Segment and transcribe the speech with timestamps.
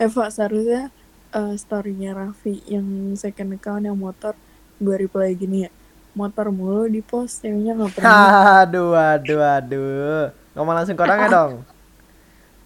[0.00, 0.88] Eva seharusnya
[1.36, 4.32] eh, storynya Raffi yang second account yang motor
[4.80, 5.70] gue reply gini ya
[6.16, 10.22] motor mulu di post ceweknya nggak pernah Aduh, aduh, aduh.
[10.56, 11.52] Ngomong langsung ke orangnya dong.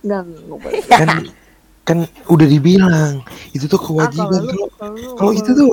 [0.05, 1.09] nggak nggak boleh kan
[1.85, 1.99] kan
[2.29, 3.25] udah dibilang
[3.57, 5.69] itu tuh ah kewajiban kalau lu kalau itu tuh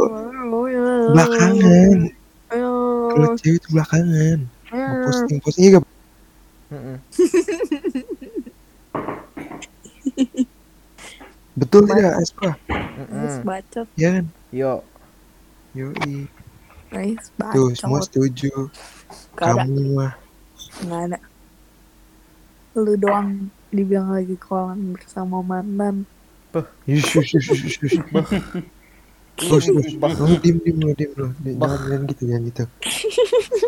[0.71, 0.87] ya.
[1.11, 1.97] belakangan
[2.55, 2.71] ayo
[3.11, 4.37] kalau cewek itu belakangan
[4.71, 4.87] ayo.
[5.03, 5.85] posting posting iya gak.
[11.57, 12.49] Betul tidak Espa
[13.11, 14.83] Nice bacot ya kan Yo,
[15.75, 16.27] yoi
[16.91, 18.51] nice tuh semua bacot setuju
[19.39, 20.11] Gak ada kamu mah
[20.81, 21.17] nggak ada
[22.75, 26.07] lu doang dibilang lagi kolam bersama mantan
[26.83, 27.97] Yush, yush, yush, yush, yush, yush.
[29.39, 29.87] Terus, terus.
[30.19, 31.27] Lu dim, dim, lu, dim, lu.
[31.39, 32.63] Di- Jangan, jangan gitu, jangan gitu.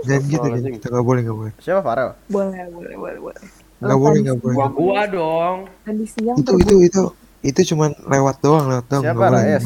[0.04, 0.88] Jangan gitu, jangan gitu.
[0.92, 1.54] Gak boleh, gak boleh.
[1.64, 2.12] siapa Farel?
[2.28, 3.42] boleh boleh boleh boleh
[3.80, 4.56] Gak boleh, gak boleh.
[4.59, 5.58] Gua gua dong.
[5.88, 7.04] tadi siang Itu, itu, itu.
[7.44, 9.04] Itu cuman lewat doang, lewat doang.
[9.04, 9.44] Siapa, Gak boleh.
[9.44, 9.64] Reyes?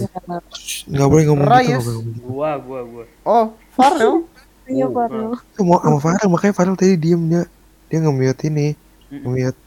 [0.51, 2.19] Shh, Gak boleh ngomong gitu, ngomong gitu.
[2.25, 3.03] Gua gua gua.
[3.21, 4.13] Oh, Farel.
[4.73, 7.43] iya Farel Itu mau sama Farel, makanya Farel tadi diem dia.
[7.87, 8.67] Dia nge-mute ini.
[9.13, 9.59] Nge-mute.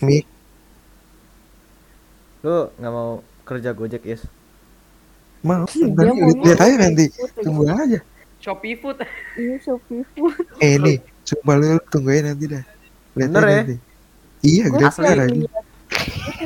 [0.00, 0.24] Mic.
[2.42, 3.10] Lu nggak mau
[3.42, 4.22] kerja Gojek, Is?
[5.42, 7.06] Mau, Dia nanti mau lihat, aja nanti.
[7.42, 7.98] Tunggu aja.
[8.38, 9.02] Shopee Food.
[9.34, 11.02] iya Shopee Food Eh, nih.
[11.22, 12.62] Sumpah lu, tunggu aja nanti dah.
[13.18, 13.58] Lihat Bener aja ya?
[13.66, 13.76] nanti.
[14.42, 15.62] Iya, Gue sekarang aja.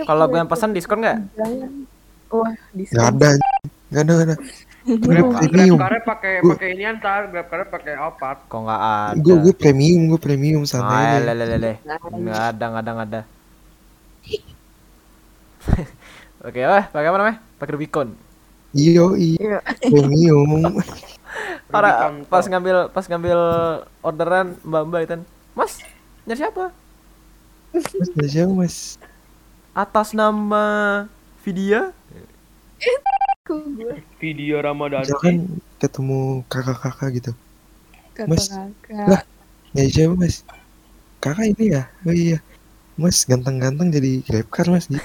[0.02, 1.18] Kalau gue yang pesan diskon nggak?
[2.28, 2.92] Wah, diskon.
[2.92, 3.28] Gak ada.
[3.86, 4.34] Gak ada, gak ada.
[4.84, 5.76] Gue Gua- premium.
[5.76, 8.38] Grab pakai Gua- pakai ini antar, Grab Car pakai Alphard.
[8.44, 9.16] Kok nggak ada?
[9.16, 11.24] Gue gue premium, gue premium Ah, santai aja.
[11.24, 11.72] lelelele.
[12.12, 13.20] Nggak ada, nggak ada, nggak ada.
[16.42, 17.38] Oke, wah, pakai apa namanya?
[17.56, 18.08] Pakai Rubicon.
[18.70, 19.58] Iyo, iya, Iya.
[19.82, 20.46] premium.
[21.66, 23.36] Para pas ngambil pas ngambil
[24.00, 25.14] orderan Mbak Mbak itu,
[25.52, 25.82] Mas,
[26.22, 26.70] nyari siapa?
[27.72, 28.76] Mas, dari siapa mas?
[29.76, 31.04] Atas nama
[31.44, 31.92] Vidya?
[34.16, 35.04] Video Ramadan.
[35.04, 37.32] Misalkan ketemu kakak-kakak gitu.
[38.16, 38.48] kata Mas.
[38.48, 39.04] kakak.
[39.04, 39.22] Lah.
[39.76, 40.40] Dari siapa mas?
[41.20, 41.92] Kakak ini ya?
[42.08, 42.40] Oh iya.
[42.96, 45.04] Mas ganteng-ganteng jadi grabcar mas gitu.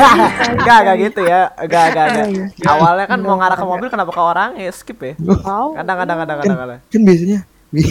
[0.54, 1.50] Enggak, enggak gitu ya.
[1.58, 2.26] Enggak, enggak, enggak.
[2.30, 2.46] Iya.
[2.70, 4.50] Awalnya kan mau ngarah ke mobil kenapa ke orang?
[4.54, 5.18] Ya skip ya.
[5.18, 5.74] Tahu.
[5.82, 6.80] Kadang kadang kadang kadang kadang.
[6.86, 7.40] kan biasanya
[7.74, 7.90] bi-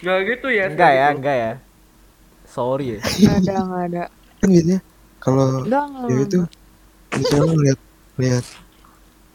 [0.00, 0.64] Enggak gitu ya.
[0.72, 1.52] Enggak ya, enggak ya.
[2.48, 2.98] Sorry ya.
[3.04, 4.04] Nggak ada, nggak ada.
[4.38, 4.80] Kan biasanya
[5.18, 6.06] kalau Enggak, enggak.
[6.06, 6.38] dia itu
[7.12, 7.78] misalnya ngeliat
[8.14, 8.46] ngeliat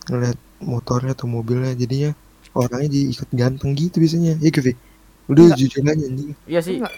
[0.04, 2.12] ngeliat motornya atau mobilnya jadinya
[2.54, 4.34] orangnya jadi ikut ganteng gitu biasanya.
[4.38, 4.74] Iya Kevi.
[5.26, 5.58] Udah Enggak.
[5.60, 6.30] jujur aja anjing.
[6.46, 6.76] Iya sih.
[6.80, 6.94] Enggak.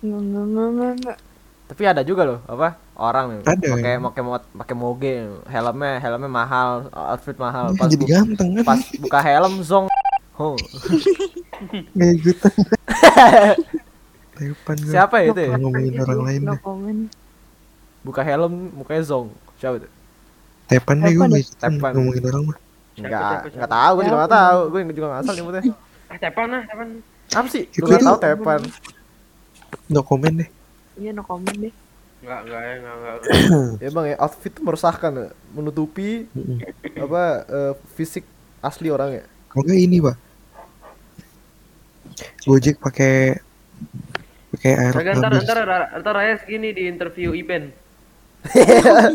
[0.00, 1.18] Enggak, enggak, enggak, enggak, enggak.
[1.70, 2.68] Tapi ada juga loh, apa?
[2.98, 3.68] Orang nih Ada.
[3.72, 4.22] pakai pakai
[4.58, 5.14] pakai moge,
[5.46, 7.72] helmnya helmnya mahal, outfit mahal.
[7.72, 8.64] Ya, Pas jadi bu- ganteng kan.
[8.66, 9.86] pas buka helm zong.
[10.34, 10.56] Oh.
[11.94, 12.52] Nggak ikutan.
[14.40, 14.76] Tepan.
[14.80, 15.56] Siapa ya itu ya?
[15.60, 16.56] Ngomongin orang lain no.
[18.00, 19.28] Buka helm mukanya zong.
[19.60, 19.88] Siapa itu?
[20.64, 21.26] Tepan deh gue
[21.60, 22.58] Tepan nggak ngomongin orang mah.
[22.96, 24.40] Enggak, enggak tahu, gue juga enggak Siapa?
[24.40, 24.60] tahu.
[24.72, 25.62] Gue juga enggak asal nyebutnya.
[26.08, 26.88] Ah, Tepan ah, Tepan.
[27.30, 27.64] Apa sih?
[27.76, 28.60] Gue tahu tepan.
[29.92, 30.48] No comment deh.
[30.96, 31.74] Iya, no comment deh.
[32.20, 33.16] Enggak, enggak ya, enggak, enggak.
[33.84, 35.28] Ya bang ya, outfit tuh meresahkan ya.
[35.52, 36.24] Menutupi
[36.96, 38.24] apa eh, fisik
[38.64, 39.24] asli orang ya.
[39.52, 40.16] Nggak ini pak.
[42.48, 43.36] Gojek pakai
[44.60, 47.72] pakai air Agak ntar, ntar, ntar, ntar Raya segini di interview Ipen.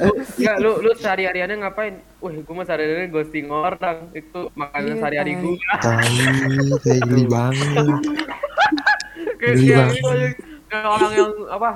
[0.05, 1.97] lu, enggak, lu, lu sehari-hariannya ngapain?
[2.17, 4.09] Wah, gue mah sehari-hariannya ghosting orang.
[4.11, 5.41] Itu makanan Iya, sehari-hari tai.
[5.41, 5.55] gue.
[5.81, 7.69] Tahu, saya geli banget.
[9.41, 9.97] kayak Geli kayak banget.
[9.97, 10.09] gitu.
[10.65, 11.71] Kayak orang yang apa?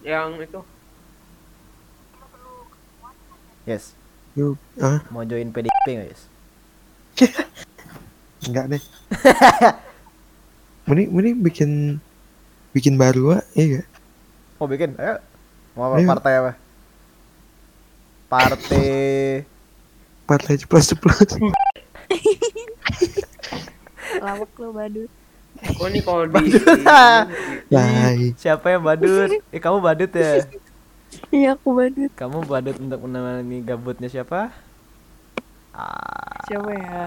[0.00, 0.60] Yang itu.
[3.64, 3.84] Yes.
[4.34, 6.22] Yuk, ah, Mau join PDP nggak yes?
[8.44, 8.82] enggak deh.
[10.84, 11.70] Mending, mending bikin
[12.74, 13.86] bikin baru ah, iya gak?
[14.58, 14.98] Mau bikin?
[14.98, 15.22] Ayo.
[15.78, 15.94] Mau apa?
[16.02, 16.08] Ayo.
[16.10, 16.52] Partai apa?
[18.26, 18.84] Partai
[20.24, 21.30] Partai ceplos ceplos.
[24.24, 25.10] Lawak lu, badut.
[25.78, 26.50] Oh ini kalau di,
[27.70, 28.34] Lai.
[28.34, 29.30] siapa yang badut?
[29.54, 30.42] Eh kamu badut ya?
[31.30, 32.10] Iya, aku badut.
[32.18, 34.50] Kamu badut untuk menemani gabutnya siapa?
[35.70, 36.42] Ah.
[36.50, 37.06] Siapa ya?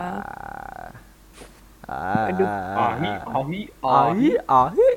[1.88, 2.28] Ah.
[2.32, 2.48] Aduh.
[2.48, 4.88] ahi, ahi, Ahi, ahi.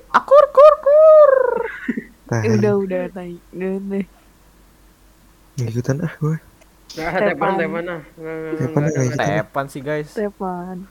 [2.30, 2.46] Tai.
[2.46, 3.34] Eh, udah, udah, tai.
[3.50, 4.04] Udah, udah.
[5.58, 6.36] Nggak ikutan ah gue.
[6.94, 8.02] Nah, tepan, tepan ah.
[8.54, 10.08] Tepan nggak, ah, nggak, nggak Tepan sih guys.
[10.14, 10.86] Stepan.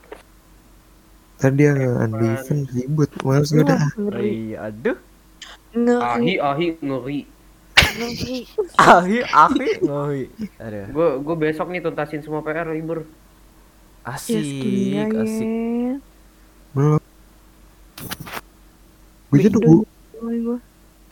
[1.40, 3.08] Tadi dia unbeaten ribut.
[3.24, 3.88] Males gue dah.
[3.96, 4.52] Ngeri.
[4.52, 4.96] Iya, aduh.
[5.72, 6.34] Ahi, Ngeri.
[6.36, 7.20] ahi, ngeri.
[7.80, 8.36] Ngeri.
[8.76, 10.24] Ahi, ahi, ngohi.
[10.60, 10.86] Aduh.
[10.92, 13.08] Gue gue besok nih tuntasin semua PR libur.
[14.04, 15.48] Asik, kuliah, asik.
[15.48, 15.94] ya.
[16.76, 17.00] Belum.
[19.32, 19.76] Gue nunggu,
[20.20, 20.58] Mulai gua.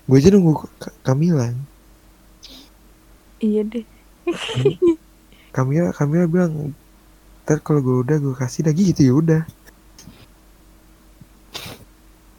[0.08, 1.52] Gue aja nunggu Ka- Kamilan.
[3.38, 3.84] Iya deh.
[5.54, 6.72] Kamila Kamila bilang
[7.44, 9.42] ntar kalau gue udah gue kasih lagi gitu ya udah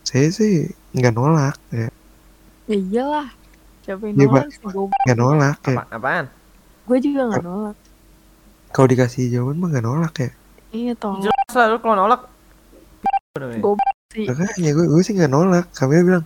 [0.03, 1.89] saya sih nggak nolak ya
[2.69, 3.27] Ya iyalah.
[3.81, 4.61] Siapa yang Iya, nolak sih?
[4.61, 6.25] Gue, nggak nolak ya Apa, apaan?
[6.85, 7.75] gue juga gak nolak.
[8.69, 10.29] kalau dikasih jawaban mah nggak nolak ya
[10.69, 11.25] Iya tolong.
[11.25, 12.21] Jelas lah lu kalau nolak.
[13.33, 13.73] Gue
[14.13, 14.25] sih.
[14.25, 16.25] makanya gue gue sih nggak nolak Kamila bilang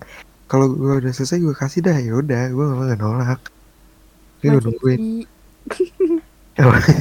[0.53, 3.41] kalau gue udah selesai gue kasih dah ya udah gue nggak nggak nolak
[4.37, 5.01] gue Masa nungguin?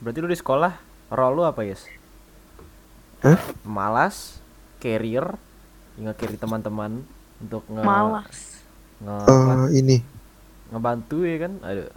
[0.00, 0.72] Berarti lu di sekolah
[1.12, 1.84] role lu apa, Yes?
[3.20, 3.36] Hah?
[3.66, 4.38] Malas,
[4.78, 5.36] carrier,
[5.98, 7.02] nge-carry teman-teman
[7.42, 8.38] untuk nge Malas.
[9.02, 9.96] nge Eh, ini
[10.70, 11.52] ngebantu ya kan?
[11.60, 11.90] Aduh.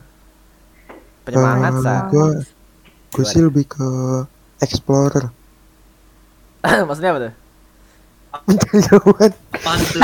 [1.24, 1.96] Penyemangat, Eh, Sa.
[2.10, 2.28] gue
[3.12, 3.88] gue sih lebih ke
[4.60, 5.30] explorer
[6.90, 7.34] Maksudnya apa tuh?
[8.88, 10.02] Jawaban Apaan tuh?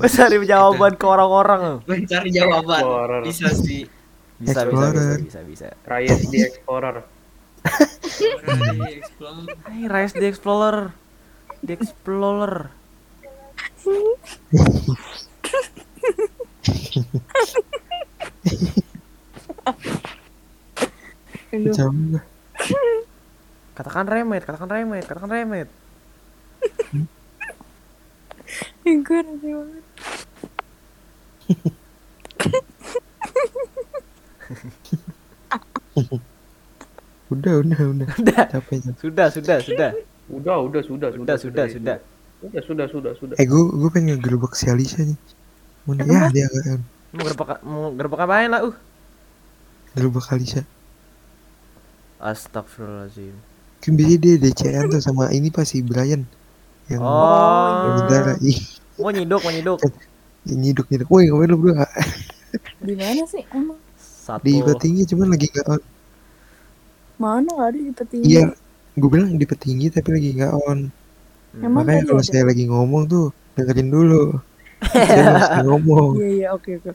[0.00, 1.84] Lu cari jawaban ke orang-orang.
[1.84, 2.80] Mencari jawaban.
[2.80, 3.20] Explorer.
[3.22, 3.82] Bisa sih.
[4.40, 5.66] Bisa, bisa, bisa, bisa, bisa.
[5.84, 7.04] Reyes di Explorer.
[9.68, 10.96] Hai, Rise the Explorer.
[11.60, 12.72] The Explorer.
[21.52, 22.20] Aduh.
[23.76, 25.68] Katakan remet, katakan remet, katakan remet.
[28.90, 29.84] Gue banget.
[37.30, 38.44] udah udah udah Udah.
[38.50, 39.90] capek Sudah, sudah, sudah.
[40.30, 41.96] Udah, udah, sudah, Sudah, sudah, sudah.
[42.40, 43.34] Sudah, sudah, sudah, sudah.
[43.36, 45.18] eh gue gue pengen ngegerebek si Alisa nih
[45.84, 46.80] Mana ya dia kan
[47.12, 48.72] Mau gerbek mau gerbek apain lah, uh.
[49.92, 50.62] gerebek Alisa
[52.16, 53.36] Astagfirullahaladzim.
[53.80, 56.24] kan biasanya dia DCN tuh sama ini pasti Brian
[56.88, 58.60] yang Oh, berdarah ih
[59.00, 59.78] mau nyiduk, mau nyiduk.
[60.46, 61.84] nyiduk nyiduk woi ngapain lu berdua
[62.80, 63.76] Di mana sih emang?
[63.96, 64.42] Satu.
[64.42, 65.82] di petinggi cuman lagi nggak on
[67.16, 68.16] Mana gak ada di peti?
[68.22, 68.48] iya
[68.92, 70.80] gue bilang di petinggi tapi lagi nggak on
[71.50, 71.66] Hmm.
[71.66, 74.38] Emang makanya kalau saya lagi ngomong tuh dengerin dulu
[74.86, 76.94] saya masih ngomong Iya iya oke oke.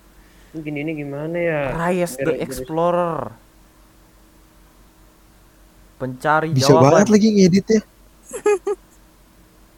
[0.55, 1.61] Mungkin ini gimana ya?
[1.75, 2.39] Reyes the.
[2.39, 3.35] Explorer.
[5.95, 6.83] Pencari bisa jawaban.
[6.93, 7.81] banget lagi ngeditnya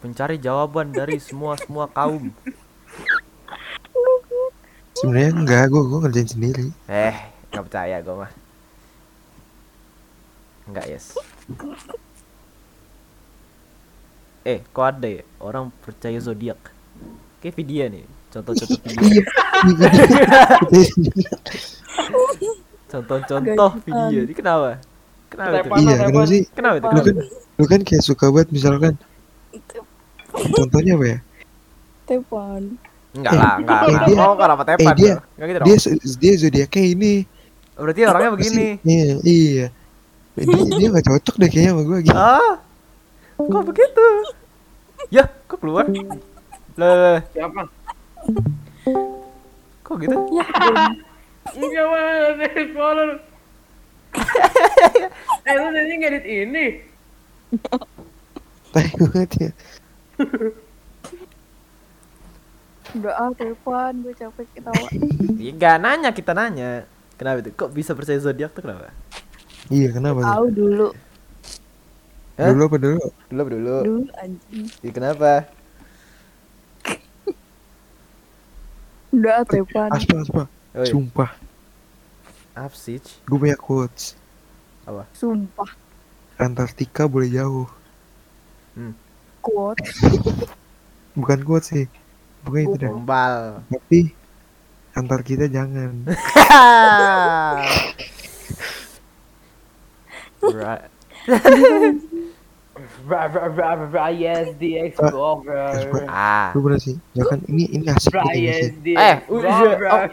[0.07, 2.31] Pencari jawaban dari semua semua kaum.
[4.95, 7.11] sebenarnya enggak gue gue ngerjain sendiri Eh,
[7.51, 8.31] nggak percaya gue mah.
[10.63, 11.11] Enggak, yes.
[14.41, 16.55] Eh, kok ada ya orang percaya zodiak?
[17.37, 19.21] Kayak video nih, contoh-contoh video.
[20.71, 21.35] iya.
[22.87, 24.19] Contoh-contoh video.
[24.23, 24.79] Ini kenapa?
[25.27, 25.67] Kenapa itu?
[25.83, 26.31] Iya Apa, kenapa apa?
[26.31, 26.87] sih Kenapa itu?
[26.87, 27.15] lu kan
[27.59, 28.95] lu kan kayak suka banget misalkan
[30.53, 31.17] contohnya apa ya
[32.05, 32.61] Tepan.
[33.11, 34.05] Enggak lah, enggak Eh, lah.
[34.05, 34.85] dia- Oh, kenapa tepan?
[34.85, 35.19] eh, dia-?
[35.35, 35.67] Enggak gitu dong.
[35.67, 35.77] dia
[36.17, 37.13] dia zodiaknya ini
[37.73, 38.67] Oh, Berarti orangnya begini.
[38.81, 39.65] iya iya
[40.35, 42.53] dia dia nggak cocok deh kayaknya sama gue gitu Ah.
[43.37, 44.05] Kok begitu?
[45.09, 45.85] Ya, kok keluar?
[46.73, 47.21] Lah.
[47.29, 47.61] Siapa?
[49.79, 50.15] kok gitu?
[50.31, 50.45] Ya,
[51.49, 53.09] Enggak, mana di Explorer.
[55.43, 56.65] eh, lu tadi ngedit ini.
[58.67, 59.49] tai banget ya
[62.97, 64.87] udah ah tepan gue capek ketawa.
[65.37, 66.87] Iya, enggak nanya kita nanya.
[67.19, 67.51] Kenapa itu?
[67.51, 68.89] Kok bisa percaya zodiak tuh kenapa?
[69.67, 70.23] iya kenapa?
[70.23, 70.87] Tahu dulu
[72.39, 72.47] Hah?
[72.53, 73.77] dulu apa dulu Dulu dulu.
[73.83, 74.65] dulu anjing.
[74.79, 75.31] Iya, kenapa?
[79.07, 79.89] Udah ah tepan.
[79.91, 80.43] aspa aspa
[80.77, 81.31] Oi, sumpah
[82.53, 83.21] Apsich.
[83.23, 84.13] gue punya quotes
[85.11, 85.67] Sumpah.
[86.37, 87.67] Antartika boleh jauh
[89.47, 89.77] Kuat.
[91.13, 91.85] bukan quotes sih
[92.43, 93.35] bukan itu dah Gombal.
[93.65, 94.11] tapi
[94.93, 96.03] antar kita jangan
[100.43, 100.85] Right.
[104.77, 105.89] Explorer.
[106.05, 106.53] Ah.
[106.53, 109.57] lu bener sih ya kan ini ini asik gitu Eh, udah.
[109.89, 110.05] Oh.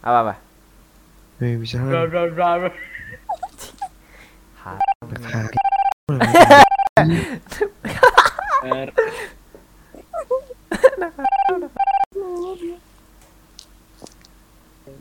[0.00, 0.34] Apa apa?
[1.38, 2.70] Nih, Bra misalnya bra bra bra.
[5.24, 5.58] hari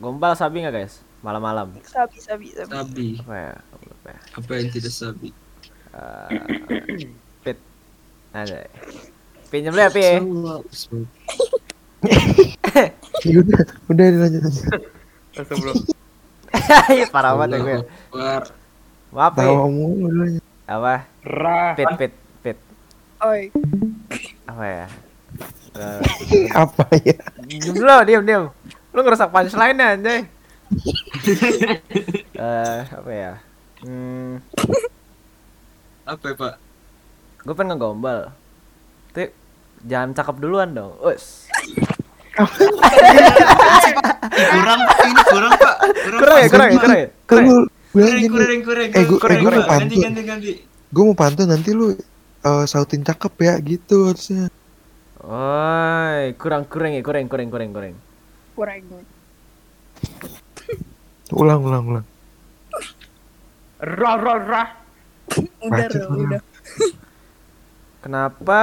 [0.01, 1.01] Gombal sabi nggak guys?
[1.22, 1.77] Malam-malam.
[1.86, 2.74] Sabi sabi sabi.
[2.74, 3.08] Sabi.
[3.22, 3.53] Apa ya?
[3.62, 4.20] Apa ya?
[4.41, 5.29] Apa yang tidak sabi?
[5.91, 6.29] Eh,
[7.46, 7.58] pit.
[8.34, 8.65] Ada.
[9.51, 10.01] Pinjam deh, Pi.
[13.22, 14.63] Udah udah lanjut aja.
[16.96, 17.79] Ih, Parah banget ya gue.
[19.12, 19.43] Maaf, Pi.
[19.43, 21.11] tawa mulu Apa?
[21.24, 21.75] Ra.
[21.75, 22.58] Pit, pit, pit.
[23.22, 23.54] Oi.
[24.44, 24.86] Apa ya?
[26.66, 27.16] Apa ya?
[27.46, 28.44] Diam dulu, diam, diam.
[28.92, 30.22] Lu ngerusak punchline-nya anjay.
[32.42, 33.34] Eh, apa ya?
[33.84, 34.42] Hmm,
[36.04, 36.54] Apa ya, Pak?
[37.40, 38.34] gue pengen ngegombal.
[39.12, 39.30] Tapi
[39.84, 40.98] jangan cakep duluan dong.
[41.01, 41.46] Us.
[44.32, 45.75] Kurang Pak, ini kurang Pak.
[45.86, 46.50] Kurang, Kurang ya, Pak.
[46.50, 47.08] kurang ya, kurang ya.
[47.28, 47.46] Kurang.
[47.92, 48.88] Kurang, gini, kurang, kurang.
[48.90, 49.38] Eh, gua- eh,
[49.70, 50.51] ganti, ganti, ganti.
[50.92, 51.96] Gue mau pantun nanti lu
[52.42, 54.52] eh, sautin cakep ya gitu harusnya.
[55.22, 57.96] Oi, kurang kurang ya, kurang kurang kurang kurang.
[58.58, 58.82] kurang
[61.32, 62.06] Ulang, ulang, ulang.
[63.80, 64.70] Rah rah rah.
[65.64, 66.24] udah Bacot Ro, lu.
[66.28, 66.42] udah
[68.02, 68.60] Kenapa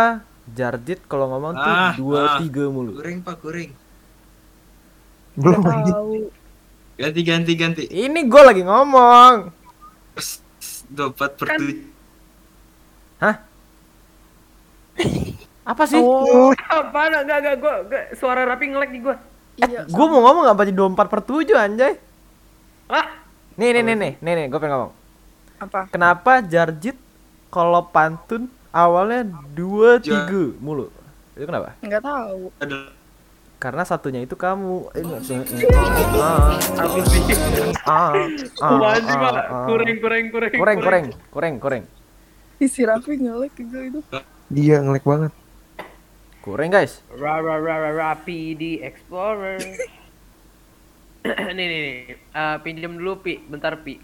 [0.50, 2.38] Jarjit kalau ngomong tuh Ah, dua ah.
[2.42, 2.98] tiga mulu?
[3.00, 3.70] Kurang, Pak, kurang.
[5.38, 5.90] Belum lagi.
[5.94, 6.12] tahu
[6.98, 7.82] Ganti, ganti, ganti.
[7.86, 9.54] Ini gue lagi ngomong.
[10.90, 11.94] Dapat per Kan-
[13.18, 13.36] tujuh.
[15.64, 15.98] Apa sih?
[15.98, 17.12] oh Apaan?
[17.18, 19.16] Enggak enggak gua gua- suara rapi ngelek di gua.
[19.58, 21.92] iya Gue mau ngomong nggak baca 24 per 7 anjay.
[22.86, 23.06] Ah,
[23.54, 24.92] Nih nih nih nih nih nih gue pengen ngomong.
[25.58, 26.94] apa Kenapa Jarjit
[27.48, 30.88] kalau pantun awalnya dua Ja- tiga mulu?
[31.34, 31.74] Itu kenapa?
[31.80, 32.54] nggak tahu.
[33.58, 34.94] Karena satunya itu kamu.
[34.94, 35.66] Eh, nggak, eh, eh,
[36.16, 37.22] ah, apa sih?
[37.82, 38.14] ah,
[38.62, 39.66] ah, Apaan sih, ah, ah.
[39.66, 40.50] Kurang kurang kurang.
[40.54, 41.82] Kurang kurang kurang kurang.
[42.64, 44.00] isi Raffi ngelek juga itu
[44.48, 45.32] Dia ngelek banget.
[46.40, 47.04] Kurang guys.
[47.12, 49.60] Ra ra ra ra rapi di Explorer.
[51.56, 51.98] nih nih nih.
[52.16, 54.00] Eh, pinjam dulu Pi, bentar Pi.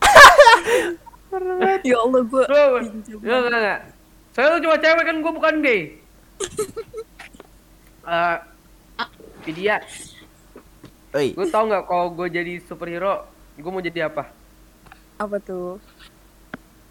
[1.83, 3.81] ya Allah gue pinjam enggak enggak enggak.
[4.35, 5.81] Saya tuh cuma cewek kan, gue bukan gay.
[8.05, 8.37] Eh,
[9.49, 9.81] Vidya,
[11.17, 11.33] Oi.
[11.33, 13.25] gue tau nggak kalau gue jadi superhero,
[13.57, 14.29] gue mau jadi apa?
[15.17, 15.81] apa tuh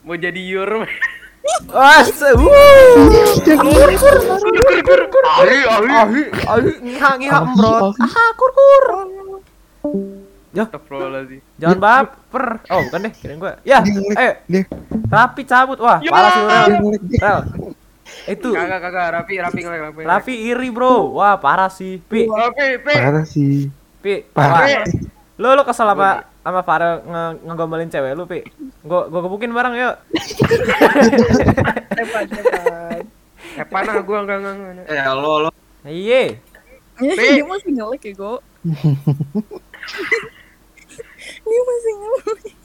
[0.02, 0.42] Mau jadi
[1.54, 1.76] Your.
[1.76, 2.50] Ah, se- wuh.
[5.34, 5.90] Ahi, ahi.
[5.90, 7.94] Ahi, ahi, ngiha, ngiha, embrot.
[8.00, 8.86] Ah, kur, kur.
[10.54, 11.42] Ya, Astagfirullahaladzim.
[11.58, 12.46] jangan baper.
[12.70, 13.58] Oh, bukan deh, kirain gua.
[13.66, 13.82] Ya,
[14.14, 14.70] eh, Dia,
[15.04, 15.82] Rapi cabut.
[15.82, 16.14] Wah, Ya.
[16.14, 16.44] parah sih
[17.18, 17.40] Rel.
[18.30, 20.02] Itu, Kagak kagak, Rapi Rapi Rapi.
[20.06, 21.18] Rafi iri, bro.
[21.18, 21.98] Wah, parah sih.
[22.00, 22.86] Pi, Rapi.
[22.86, 23.66] Parah sih.
[23.98, 24.22] Pi.
[24.30, 24.86] Parah.
[25.34, 28.44] Lu lu kesel apa sama Farel nge ngegombalin cewek lu, Pi?
[28.84, 29.96] Gua gua gebukin bareng yuk.
[31.96, 32.28] Epan
[33.54, 34.92] Epan Eh, gue enggak enggak.
[34.92, 35.04] Eh.
[35.88, 36.36] Iya.
[37.00, 37.28] ya, Pi.
[37.40, 38.40] dia masih ngelek ya go
[41.44, 42.56] dia masih ngelek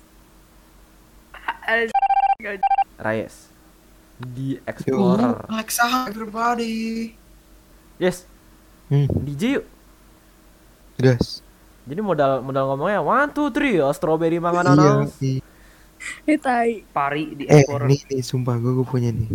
[2.99, 3.53] Rayes.
[4.19, 5.47] Di Explorer.
[5.47, 7.15] Alexa, everybody.
[8.01, 8.25] Yes.
[8.89, 9.65] Hmm, DJ yuk.
[10.99, 11.45] gas.
[11.89, 14.73] Jadi modal modal ngomongnya one two three ya strawberry mangga Iya.
[15.01, 15.17] nanas.
[15.19, 15.41] iya.
[16.25, 17.89] eh tai Pari di Eh, Explorer.
[17.89, 19.27] nih, nih, sumpah gue, gue punya nih.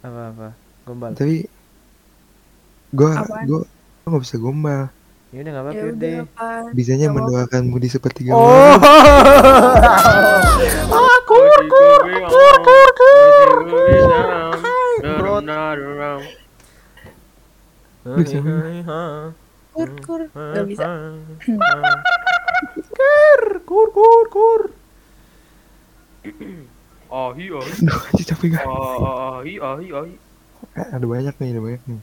[0.00, 0.48] Apa apa?
[0.82, 1.12] Gombal.
[1.12, 1.44] Tapi
[2.88, 3.10] gue,
[3.44, 4.88] gue, gue gak bisa gombal.
[5.28, 6.16] Ya udah enggak apa-apa ya deh.
[6.72, 7.52] Bisanya Nggak apa-apa.
[7.52, 8.40] mendoakanmu di sepertiga Oh.
[10.88, 13.48] ah, kur kur kur kur kur.
[15.20, 15.36] Bro.
[18.16, 18.40] Bisa,
[19.78, 20.86] kur kur nggak bisa
[22.98, 24.62] Kur kur kur kur.
[27.08, 27.62] Ahi, anjir,
[28.26, 28.66] capek gak?
[28.66, 30.12] ahi, ahi, ahi.
[30.74, 32.00] Eh, ada banyak nih, ada banyak nih.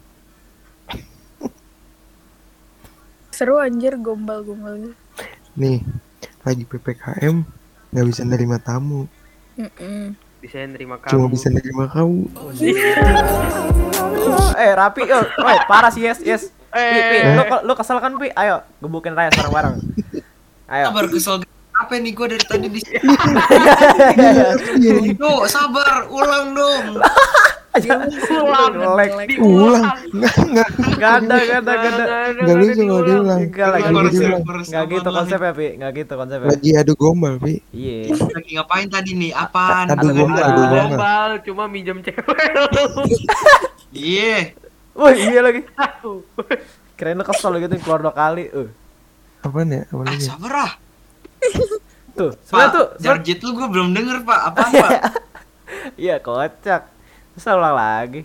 [3.36, 4.96] seru anjir gombal gombalnya
[5.60, 5.84] Nih,
[6.48, 7.44] lagi PPKM,
[7.92, 9.12] nggak bisa nerima tamu.
[9.60, 10.16] Mm-mm.
[10.40, 11.12] Bisa nerima kamu.
[11.12, 12.20] Cuma bisa nerima kamu.
[14.56, 15.20] Eh, rapi yo.
[15.44, 16.48] Woi, parah sih, yes, yes.
[16.76, 16.84] Pi,
[17.18, 17.34] Eh.
[17.34, 18.28] lu lu kesel kan, Pi?
[18.32, 19.76] Ayo, gebukin Raya bareng-bareng.
[20.68, 20.86] Ayo.
[20.86, 21.36] Sabar kesel.
[21.74, 22.80] Apa nih gue dari tadi di
[24.78, 26.86] Iya, Yo, sabar, ulang dong.
[27.76, 28.72] Ulang.
[29.36, 32.04] Ulang, nggak, nggak, Gak ada, gak ada, gak ada.
[32.34, 33.40] nggak lucu kalau diulang.
[33.42, 34.88] Enggak lagi Nggak diulang.
[34.88, 35.68] gitu konsepnya, Pi.
[35.76, 36.48] Enggak gitu konsepnya.
[36.50, 37.54] Lagi adu gombal, Pi.
[37.70, 38.16] Iya.
[38.16, 39.32] Lagi ngapain tadi nih?
[39.34, 39.86] Apaan?
[39.90, 40.72] Aduh, Aduh, gombal, gombal.
[40.88, 42.24] Gombal, cuma minjem cewek.
[43.92, 44.56] Iya.
[44.96, 45.62] Wah, iya lagi.
[46.96, 48.48] Kirain lu kesel gitu keluar dua kali.
[48.50, 48.72] Uh.
[49.42, 49.84] Apaan ya?
[49.86, 50.24] Apa Ah, lagi?
[50.24, 50.72] sabar ah.
[52.16, 54.40] Tuh, sebenarnya Pak, tuh Jarjet lu gue belum denger, Pak.
[54.48, 54.92] Apaan, Pak?
[55.96, 56.88] Iya, kocak.
[57.34, 58.24] Terus ulang lagi.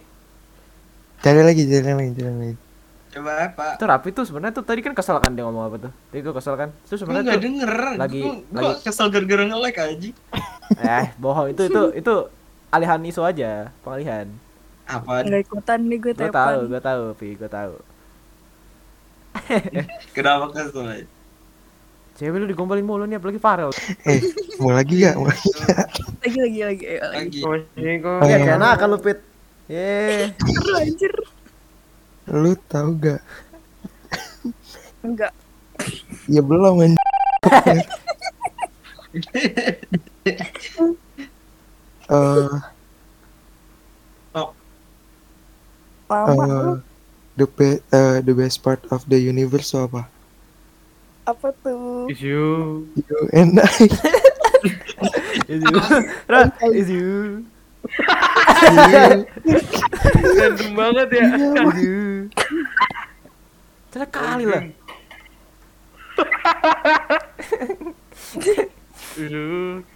[1.18, 2.56] Cari lagi, cari lagi, cari lagi.
[3.10, 3.72] Coba, Pak.
[3.74, 5.92] Itu rapi tuh sebenarnya tuh tadi kan kesel kan dia ngomong apa tuh?
[6.08, 6.70] Tadi tuh kesel kan?
[6.78, 7.72] Itu Gue sebenarnya gak tuh denger.
[7.98, 10.10] lagi- Gua- gua lagi- kesel gara-gara nge-like aja.
[10.80, 12.14] eh bohong itu itu itu
[12.74, 13.50] alihan isu aja,
[13.82, 14.30] pengalihan.
[14.90, 15.23] Apaan?
[15.30, 17.75] nggak ikutan nih gue Gue tahu, gue tahu, Pi, gue tahu.
[20.16, 21.06] Kenapa kesel?
[22.18, 23.70] Cewek lu digombalin mulu nih apalagi Farel.
[24.04, 24.20] Eh,
[24.61, 25.14] mau lagi gak?
[25.16, 25.87] Mau lagi gak?
[26.20, 27.40] lagi lagi lagi ayo lagi Lagi.
[27.40, 27.97] Oh, Iya,
[28.28, 28.44] iya.
[28.44, 29.18] kayak enak kan lu Pit.
[29.70, 30.28] Ye.
[30.76, 31.14] anjir
[32.28, 33.23] Lu tahu gak?
[35.00, 35.32] Enggak.
[36.28, 36.99] Ya belum anjing.
[42.11, 42.50] Eh,
[46.11, 46.83] Lama lu.
[47.38, 50.11] the be- eh, the best part of the universe tuh apa?
[51.23, 52.11] Apa tuh?
[52.11, 52.83] Isu.
[52.90, 53.71] You and I.
[55.50, 55.79] Is you.
[56.26, 57.47] Ra, is you.
[60.37, 61.26] Random banget ya.
[61.38, 62.26] Is you.
[63.95, 64.67] Celak kali lah.
[69.14, 69.87] Isu.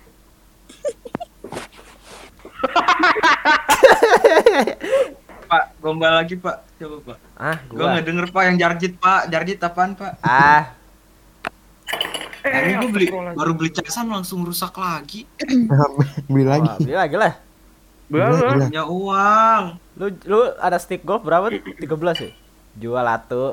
[5.44, 6.56] Pak, gombal lagi pak.
[6.74, 7.18] Coba pak.
[7.34, 7.92] Ah, Gue gua.
[7.92, 9.20] nggak denger pak yang jarjit pak.
[9.28, 10.12] Jarjit apaan pak?
[10.20, 10.72] Ah,
[12.42, 13.38] Ini gue beli astagfirullahaladzim.
[13.38, 15.24] baru beli casan langsung rusak lagi.
[16.26, 16.66] Beli lagi.
[16.66, 17.34] wah, beli lagi lah.
[18.04, 18.36] Berapa?
[18.36, 18.66] gila.
[18.66, 19.62] Punya uang.
[19.94, 21.48] Lu lu ada stick golf berapa?
[21.48, 21.80] 13
[22.20, 22.30] ya?
[22.76, 23.44] Jual satu.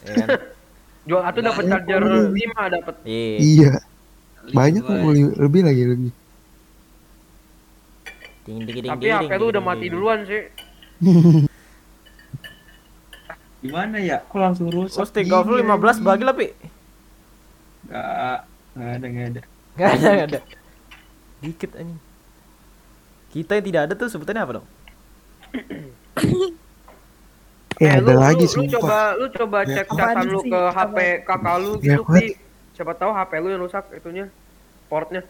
[0.00, 0.28] Ya kan?
[1.08, 2.18] Jual satu dapat charger ini.
[2.46, 2.94] 5 dapat.
[3.04, 3.36] Iya.
[3.38, 3.72] Iya,
[4.50, 6.12] banyak kok beli- lebih lagi lebih.
[8.42, 8.88] Ding ding ding.
[8.88, 9.92] Tapi ding, HP ding, lu udah ding, mati ding.
[9.92, 10.42] duluan sih.
[13.60, 14.24] Gimana ya?
[14.24, 15.04] Kok langsung rusak?
[15.28, 16.04] Oh, lu gini, 15 anjing?
[16.04, 16.46] bagi lah, Pi.
[17.86, 18.38] Nggak,
[18.74, 19.40] nggak ada nggak ada.
[19.76, 20.40] Enggak ada, enggak ada.
[21.40, 22.00] Dikit anjing.
[23.30, 24.66] Kita yang tidak ada tuh sebutannya apa dong?
[27.80, 29.16] Eh, ada lu, lagi lu, lu coba sumpah.
[29.16, 30.50] lu coba Ya, cek catatan lu sih?
[30.52, 30.60] ke?
[30.72, 32.02] HP kakak lu Ya, gitu?
[32.04, 32.24] Pi.
[32.76, 34.26] Siapa tahu HP lu yang rusak itunya.
[34.88, 35.22] Portnya.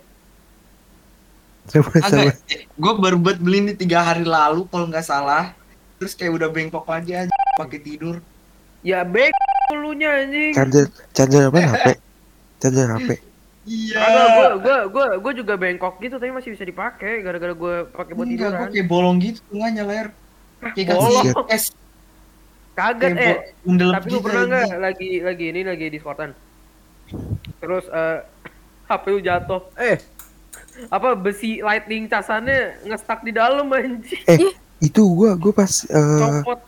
[1.69, 2.33] Coba coba.
[2.75, 5.55] Gue baru buat beli ini tiga hari lalu kalau nggak salah.
[6.01, 7.29] Terus kayak udah bengkok aja
[7.61, 8.25] pakai tidur.
[8.81, 9.29] Ya bek
[9.77, 10.57] lunya anjing.
[10.57, 11.87] Charger charger apa HP?
[12.57, 13.11] Charger HP.
[13.69, 14.01] Iya.
[14.01, 18.17] Kagak gua gua gua gua juga bengkok gitu tapi masih bisa dipakai gara-gara gua pakai
[18.17, 20.09] buat Enggak, gue kayak bolong gitu tengahnya layar.
[20.73, 21.25] Kayak Bolong.
[21.53, 21.65] es.
[22.73, 23.37] Kaget eh.
[23.61, 24.49] Tapi lu gitu pernah aja.
[24.49, 26.33] nggak lagi lagi ini lagi Discordan.
[27.61, 28.25] Terus eh
[28.89, 29.69] HP lu jatuh.
[29.77, 30.01] Eh,
[30.89, 34.25] Apa besi lightning casannya ngestak di dalam anjing.
[34.25, 36.59] Eh, itu gua gua pas eh, Copot.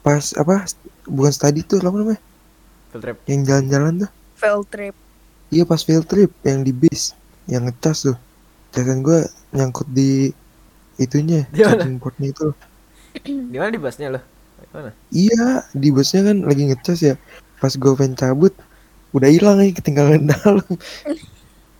[0.00, 0.66] pas apa?
[1.04, 2.20] Bukan study tuh apa namanya?
[2.90, 3.16] field trip.
[3.24, 4.10] Yang jalan-jalan tuh.
[4.36, 4.94] Fail trip.
[5.48, 7.12] Iya pas field trip yang di bis
[7.44, 8.16] yang ngecas tuh.
[8.70, 10.32] Casan gua nyangkut di
[10.96, 12.52] itunya, charging portnya itu.
[13.24, 14.20] Di mana di busnya lo?
[14.72, 14.96] Mana?
[15.08, 17.14] Iya, di busnya kan lagi ngecas ya.
[17.60, 18.56] Pas gua pengen cabut,
[19.12, 20.64] udah hilang nih ketinggalan dalam.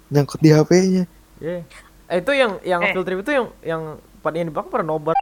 [0.08, 1.04] Nyangkut di HP-nya.
[1.40, 1.64] Iya.
[2.12, 2.92] Eh itu yang yang Eh.
[2.92, 3.82] field trip itu yang yang
[4.20, 5.16] pada yang di belakang pernah nobar.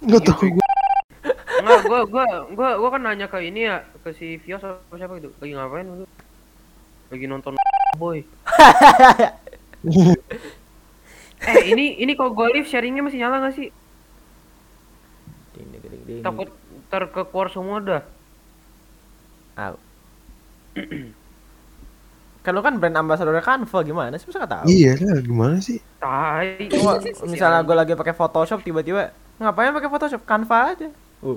[0.00, 0.68] Enggak tahu gua.
[1.60, 5.20] Enggak, gua gua gua gua kan nanya ke ini ya, ke si Vios apa siapa
[5.20, 5.28] gitu.
[5.38, 6.06] Lagi ngapain lu?
[7.12, 7.54] Lagi nonton
[8.00, 8.24] boy.
[11.50, 13.68] eh, ini ini kok gua live sharingnya masih nyala nggak sih?
[15.52, 16.22] Ding ding ding ding.
[16.24, 16.48] Takut
[16.88, 18.02] terkekuar semua dah.
[19.60, 19.76] Au.
[22.40, 24.64] kan lu kan brand ambassador Canva gimana sih masa tahu?
[24.64, 25.76] Iya lah, gimana sih?
[26.00, 26.56] Tai.
[26.72, 26.96] Gua,
[27.28, 30.88] misalnya gue lagi pakai Photoshop tiba-tiba ngapain pakai Photoshop Canva aja.
[31.20, 31.36] Uh,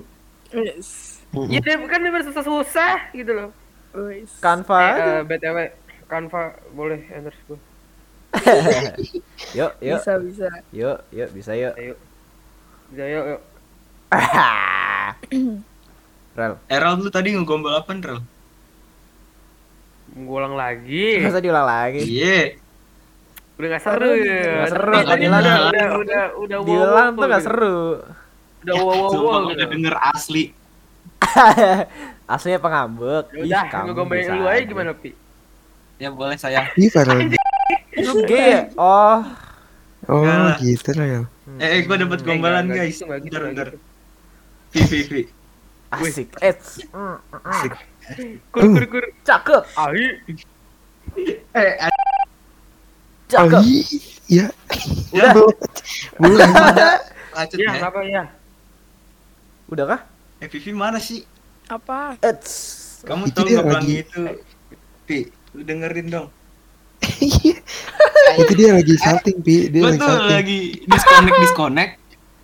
[0.54, 1.18] Yes.
[1.50, 3.50] Ya dia kan dia susah-susah gitu loh.
[4.38, 5.02] Canva Eh, aja.
[5.02, 5.58] eh, BTW
[6.06, 7.60] Canva boleh endorse gue.
[9.58, 10.48] Yuk, yuk, Bisa bisa.
[10.72, 11.74] yuk, yuk, bisa yuk.
[11.74, 11.94] Ayo.
[12.90, 13.42] Bisa yuk, yuk.
[16.34, 18.22] Rel, Errol lu tadi ngegombal apa, Rel?
[20.14, 21.18] Ngulang lagi.
[21.22, 22.02] masa diulang lagi?
[22.06, 22.62] Iya.
[23.58, 24.42] Udah gak seru ya.
[24.46, 27.80] Nggak seru, Tadi nggak udah, udah, udah, udah, udah wow, Diulang wow, tuh gak seru.
[28.64, 29.54] Udah wow, wow, wow, gua gitu.
[29.58, 30.44] udah denger asli.
[32.34, 33.26] Aslinya pengambek.
[33.34, 35.12] Ya udah, kamu ngegombalin bisa lu aja gimana, Pi?
[36.02, 36.70] Ya boleh saya.
[37.94, 38.62] Lu gay ya?
[38.76, 39.22] Oh.
[40.04, 40.60] Oh, lah.
[40.60, 41.22] gitu lah ya.
[41.64, 43.00] Eh, eh gue dapet Eh, gombalan guys.
[43.00, 43.68] gitu, gitu, Bentar, bentar.
[44.76, 45.22] Vi, vi, vi.
[45.94, 46.28] Asik.
[46.42, 46.58] Eh,
[46.92, 47.93] mm, mm,
[48.50, 49.06] Kur, kur, kur.
[49.22, 50.06] cakep, Ahi.
[51.54, 51.74] Eh,
[53.28, 53.60] cakep.
[53.60, 53.88] Oh, i-
[54.28, 54.48] iya.
[55.12, 55.32] Udah.
[56.18, 56.40] Belum.
[57.36, 57.82] lanjut Ya, ya.
[57.84, 58.24] apa ya?
[59.66, 60.02] Udah kah?
[60.38, 61.26] Eh, Vivi mana sih?
[61.66, 62.20] Apa?
[62.20, 62.54] Eits.
[63.04, 64.22] Kamu Itu tahu nggak itu?
[65.04, 65.18] Vi,
[65.54, 66.28] lu dengerin dong.
[67.20, 67.58] Iya.
[68.42, 69.68] Itu dia lagi salting, Pi.
[69.68, 70.32] Dia Gue lagi salting.
[70.32, 71.94] lagi disconnect disconnect.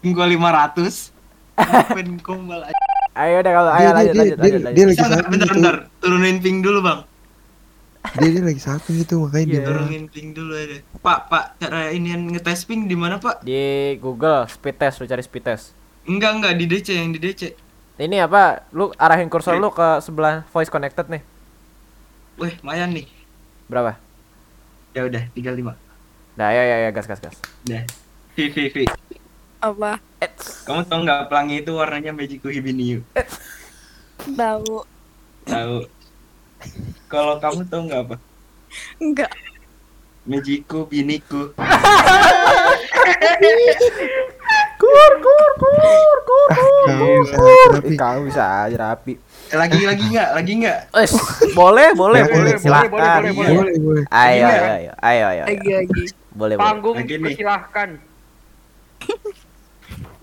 [0.02, 1.16] Gue 500.
[1.92, 2.89] Pengen gombal aja.
[3.20, 4.62] Ayo udah kalau ayo lanjut lanjut lanjut.
[4.72, 5.56] dia lagi salting Bentar, itu.
[5.60, 5.76] bentar.
[6.00, 7.00] Turunin ping dulu bang.
[8.16, 9.68] Dia, dia lagi salting itu makanya dia Iya.
[9.68, 10.78] Turunin ping dulu aja.
[11.04, 13.44] Pak, pak, cara ini yang ngetes ping di mana pak?
[13.44, 15.76] Di Google speed test lu cari speed test.
[16.08, 17.52] Enggak, enggak di DC yang di DC.
[18.00, 18.64] Ini apa?
[18.72, 21.20] Lu arahin kursor lu ke sebelah voice connected nih.
[22.40, 23.04] Wih, lumayan nih.
[23.68, 24.00] Berapa?
[24.96, 25.76] Ya udah, 35.
[26.40, 27.36] Nah, ya ya ya gas gas gas.
[27.68, 27.84] Udah.
[28.40, 28.84] Vi, vi, vi.
[29.60, 30.00] Apa?
[30.64, 33.04] Kamu tau nggak pelangi itu warnanya Magiku Hibiniu?
[34.24, 34.88] Tahu.
[35.44, 35.78] Tahu.
[37.12, 38.16] Kalau kamu tau nggak apa?
[39.04, 39.32] Enggak.
[40.24, 41.52] Magiku biniku.
[44.80, 46.50] Kur kur kur kur.
[47.20, 47.36] Bisa
[47.76, 47.88] rapi.
[47.92, 49.14] Ih, Kamu bisa aja rapi.
[49.50, 50.30] Eh, Lagi lagi nggak?
[50.40, 50.80] Lagi nggak?
[51.52, 52.92] Boleh, boleh, boleh, boleh, silakan.
[52.96, 53.56] boleh, boleh, boleh.
[53.60, 54.04] Boleh, boleh.
[54.08, 55.44] Ayo, ayo, ayo, ayo, ayo.
[55.52, 56.04] Lagi lagi.
[56.32, 56.64] Boleh, boleh.
[56.64, 56.96] Panggung
[57.36, 57.90] silahkan.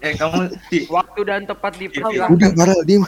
[0.06, 2.30] Eh kamu Ti, Waktu dan tempat Iya, dipersilahkan.
[2.38, 3.02] Udah, parah, diem.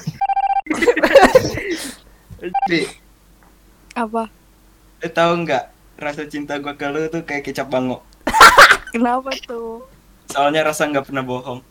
[2.67, 2.81] Ti,
[3.95, 4.27] Apa?
[4.99, 8.03] lu tahu nggak rasa cinta gua ke lu tuh kayak kecap bango.
[8.95, 9.87] Kenapa tuh?
[10.27, 11.63] Soalnya rasa nggak pernah bohong.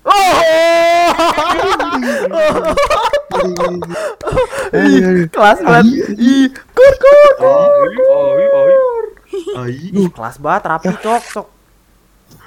[4.72, 5.28] Aduh.
[5.28, 5.86] Kelas banget.
[6.16, 7.32] Ih, kur kur.
[7.44, 7.68] Oh,
[8.08, 9.60] oh, oh.
[9.60, 9.76] Ai.
[9.92, 11.48] Ih, kelas banget rapi cok, sok.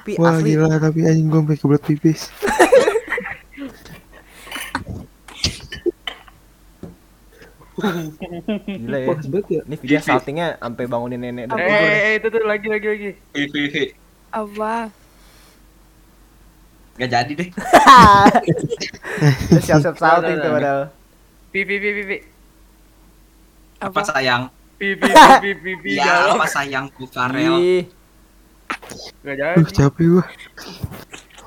[0.04, 0.56] Pi Wah asli.
[0.56, 2.20] gila tapi anjing gue sampai kebelet pipis.
[7.80, 9.06] Gila ya.
[9.08, 9.60] Wah ya.
[9.64, 13.10] Ini video saltingnya sampai bangunin nenek dan Eh, eh, itu tuh lagi lagi lagi.
[14.30, 14.90] Apa?
[17.00, 17.48] Gak jadi deh.
[19.64, 20.82] Siap-siap salting tuh padahal.
[21.50, 22.16] Pi pi pi pi
[23.80, 24.04] Apa?
[24.04, 24.52] sayang?
[24.76, 25.90] Pi pi pi pi pi.
[25.96, 27.88] Ya, apa sayangku Karel?
[29.24, 29.62] Gak jadi.
[29.72, 30.24] capek gue.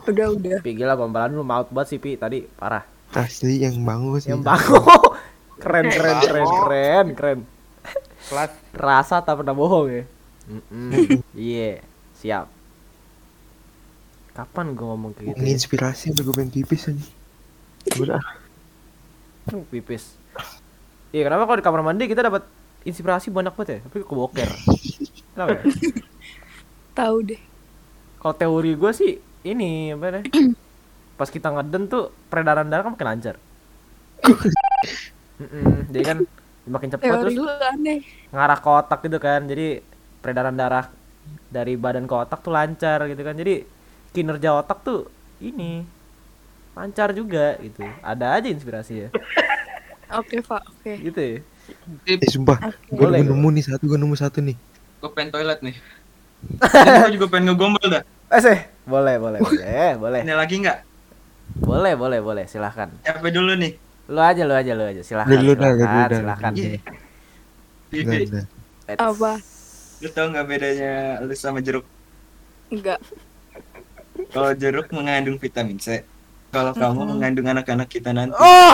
[0.04, 0.58] Udah udah.
[0.60, 2.84] Pi gila gombalan lu maut banget sih Pi tadi, parah.
[3.14, 4.34] Asli yang bangun sih.
[4.34, 4.84] Yang bangun.
[5.64, 7.40] keren, keren, keren, keren, keren.
[8.28, 8.52] Kelas.
[8.74, 10.04] Rasa tak pernah bohong ya.
[11.40, 11.80] Iya,
[12.20, 12.52] siap.
[14.34, 15.38] Kapan gua ngomong kayak gitu?
[15.38, 15.42] ya?
[15.46, 17.06] Menginspirasi sampai gue pengen pipis aja.
[18.02, 18.22] Udah.
[19.54, 20.18] Uh, pipis.
[21.14, 22.44] Iya, kenapa kalau di kamar mandi kita dapat
[22.84, 23.80] inspirasi banyak banget ya?
[23.86, 24.50] Tapi ke boker.
[25.34, 25.64] Kenapa ya?
[26.94, 27.42] Tahu deh.
[28.22, 29.12] Kalau teori gue sih
[29.44, 30.24] ini apa nih?
[31.20, 33.36] Pas kita ngeden tuh peredaran darah kan makin lancar.
[35.42, 36.18] Mm-mm, jadi kan
[36.70, 38.00] makin cepat terus Teori lu aneh.
[38.32, 39.42] ngarah ke otak gitu kan.
[39.50, 39.82] Jadi
[40.24, 40.88] peredaran darah
[41.50, 43.36] dari badan ke otak tuh lancar gitu kan.
[43.36, 43.66] Jadi
[44.14, 45.10] kinerja otak tuh
[45.42, 45.84] ini
[46.78, 47.82] lancar juga gitu.
[48.02, 49.10] Ada aja inspirasi ya.
[50.20, 50.62] Oke, Pak.
[50.70, 50.94] Oke.
[51.02, 51.38] Gitu ya.
[52.06, 52.60] Eh sumpah.
[52.92, 54.56] Gue Boleh, nemu nih satu, gue nemu satu nih.
[55.02, 55.76] Gue pengen toilet nih.
[56.60, 58.04] Gue juga pengen ngegombal dah.
[58.34, 58.60] Eh, sih.
[58.84, 60.22] Boleh, boleh, boleh, boleh.
[60.26, 60.80] Ini lagi nggak?
[61.64, 62.46] Boleh, boleh, boleh.
[62.50, 62.92] Silahkan.
[63.06, 63.74] Siapa dulu nih?
[64.12, 65.02] Lu aja, lu aja, lu aja.
[65.06, 65.32] Silahkan.
[65.32, 66.20] Lu dulu dah, lu silahkan, dulu dah.
[66.20, 66.52] silahkan.
[66.54, 66.80] Iya.
[67.94, 68.46] Enggak.
[68.84, 69.00] Eits.
[69.00, 69.32] Apa?
[70.04, 71.88] lu tau nggak bedanya lu sama jeruk?
[72.68, 73.00] Enggak.
[74.36, 76.04] Kalau jeruk mengandung vitamin C.
[76.54, 78.38] Kalau kamu mengandung anak-anak kita nanti.
[78.38, 78.70] Oh!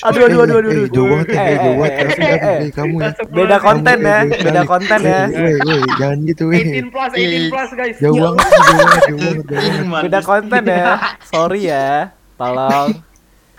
[0.00, 0.88] Aduh, aduh, aduh, aduh, Eh, aduh.
[0.88, 1.92] jauh banget ya, Eh, jauh banget.
[1.92, 2.64] eh, Tapi eh, tapi eh.
[2.64, 3.10] eh, kamu ya.
[3.28, 5.20] Beda konten ya, Kamu, eh, beda konten ya.
[5.28, 6.60] Woi, woi, jangan gitu, weh.
[6.60, 7.96] 18 plus, 18 plus guys.
[8.00, 10.02] Jauh Ya banget, jauh banget, jauh banget, jauh Ini banget.
[10.08, 10.86] Beda konten ya.
[11.22, 11.88] Sorry ya.
[12.36, 12.90] Tolong.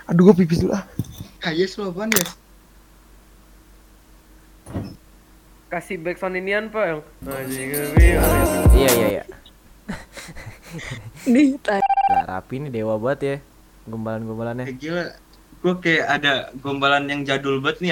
[0.04, 0.82] Aduh, gue pipis dulu ah.
[1.38, 2.26] Kayak apaan ya?
[5.68, 7.00] Kasih backsound inian pak yang.
[8.76, 9.24] Iya, iya, iya.
[11.28, 11.84] Nih, tanya.
[12.10, 13.36] Nah, rapi nih dewa banget ya.
[13.86, 14.64] Gombalan-gombalannya.
[14.68, 15.04] Kayak gila.
[15.62, 17.90] Gue kayak ada gombalan yang jadul banget nih.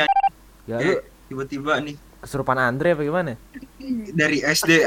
[0.66, 3.32] Ya lu Eh, tiba-tiba nih kesurupan Andre apa gimana?
[4.12, 4.84] dari SD.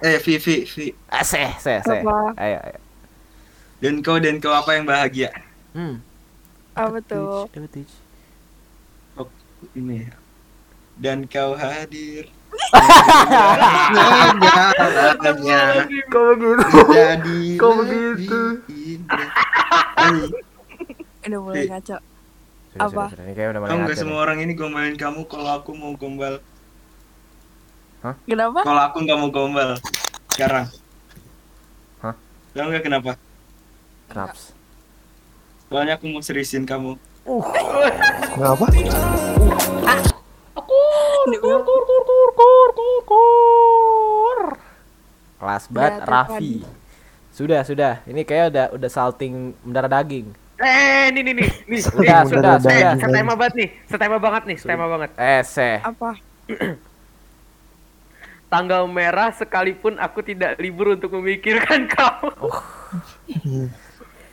[0.00, 0.88] Eh, Vivi, Vivi.
[1.12, 1.82] Ah, seh, seh?
[1.84, 2.78] Ayo, ayo.
[3.80, 5.28] Dan kau dan kau apa yang bahagia?
[5.76, 6.00] Hmm.
[6.72, 7.44] Apa tuh?
[7.52, 7.92] Teach.
[9.76, 10.08] Ini.
[10.96, 12.28] Dan kau hadir.
[15.20, 16.78] Segalanya Kok begitu?
[16.90, 18.40] jadi Kok begitu?
[21.20, 21.96] Udah mulai ngaco.
[22.78, 23.04] Apa?
[23.82, 26.38] nggak semua orang ini gombalin kamu kalau aku mau gombal.
[28.24, 28.64] Kenapa?
[28.64, 29.76] Kalau aku nggak mau gombal
[30.32, 30.66] sekarang.
[32.00, 32.14] Hah?
[32.56, 33.12] Tahu nggak kenapa?
[34.08, 34.56] Kraps.
[35.68, 36.96] Soalnya aku mau seriusin kamu.
[38.34, 38.66] Kenapa?
[41.30, 41.38] Ini
[43.06, 44.42] bener.
[45.40, 46.54] Kelas banget Udah, Raffi.
[47.30, 48.02] Sudah, sudah.
[48.04, 50.34] Ini kayak udah udah salting mendarah daging.
[50.60, 51.48] Eh, ini nih nih.
[51.70, 52.76] Nih, Sudah, nih, sudah, udah, sudah.
[52.76, 52.92] udah.
[53.00, 53.68] Setema banget nih.
[53.88, 55.10] Setema banget nih, setema banget.
[55.16, 55.78] Eh, seh.
[55.80, 56.10] Apa?
[58.52, 62.34] Tanggal merah sekalipun aku tidak libur untuk memikirkan kamu.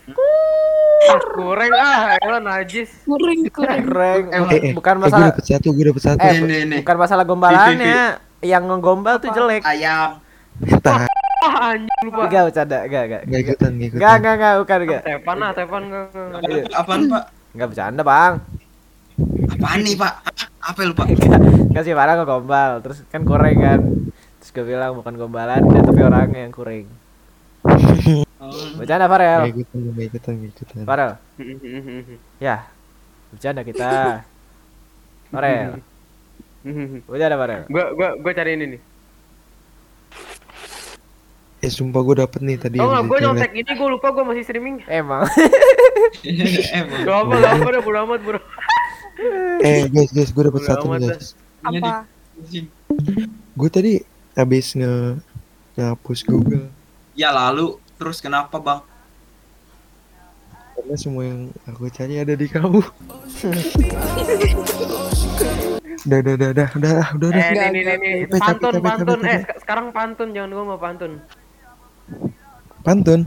[0.07, 2.89] ah, kurang ah, elah najis.
[3.03, 3.83] Kuring, kuring.
[3.83, 4.21] Keren.
[4.29, 6.19] Eh, eh, bukan eh, gue masalah dapet satu, gue dapet satu.
[6.21, 6.75] eh, Ini, ini.
[6.81, 7.99] bukan masalah gombalannya.
[8.39, 9.61] Yang ngegombal tuh jelek.
[9.63, 10.21] Ayam.
[10.79, 11.05] Tah,
[11.37, 12.27] Ah, anjing lupa.
[12.27, 13.21] Enggak bercanda, enggak, enggak.
[13.23, 13.97] nggak ikutan, nggak ikutan.
[14.01, 15.01] Enggak, enggak, enggak, bukan, enggak.
[15.05, 16.05] Tepan ah, Tepan enggak.
[16.09, 16.41] enggak.
[16.49, 16.63] Iya.
[16.73, 17.23] Apaan pak?
[17.53, 18.33] Enggak bercanda, Bang.
[19.47, 20.13] Apaan nih pak?
[20.59, 21.05] Apa lu pak?
[21.07, 21.39] Enggak,
[21.71, 22.71] enggak sih parah ngegombal.
[22.81, 23.79] Terus kan goreng kan.
[24.37, 26.87] Terus gue bilang bukan gombalan tapi orangnya yang kuring
[28.37, 28.53] Oh.
[28.77, 30.77] bercanda Farel Gak ikutan, gak ikutan, gak ikutan.
[30.85, 31.11] Farel
[32.45, 32.69] ya
[33.33, 34.21] bercanda kita
[35.33, 35.81] Farel
[37.09, 38.81] bercanda Farel gua gua gua cari ini nih.
[41.57, 42.77] Eh sumpah gue dapet nih tadi.
[42.77, 43.17] Oh toilet.
[43.25, 44.85] nyontek ini gua lupa gua masih streaming.
[44.85, 45.25] emang
[46.77, 47.01] Emang.
[47.01, 48.39] Gak apa gak apa dah bodo amat bro.
[49.65, 51.33] Eh guys, guys, gue dapet satu guys.
[51.65, 52.05] Apa?
[53.57, 54.05] Gue tadi
[54.37, 55.17] habis nge
[55.73, 56.69] ngapus Google
[57.17, 58.81] Ya lalu terus kenapa bang?
[60.77, 62.79] karena semua yang aku cari ada di kamu.
[66.07, 67.43] udah, udah, udah, udah, udah, udah, udah.
[67.43, 70.79] Eh ini ini ini capek, pantun capek, pantun capek, eh sekarang pantun jangan gua mau
[70.79, 71.11] pantun.
[72.85, 73.21] Pantun,